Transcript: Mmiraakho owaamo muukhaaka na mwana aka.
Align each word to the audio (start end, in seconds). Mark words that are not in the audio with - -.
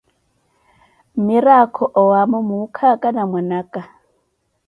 Mmiraakho 1.17 1.85
owaamo 2.01 2.39
muukhaaka 2.47 3.07
na 3.15 3.23
mwana 3.29 3.55
aka. 3.61 3.81